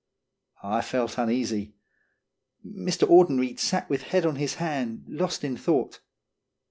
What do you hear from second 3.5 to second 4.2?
sat with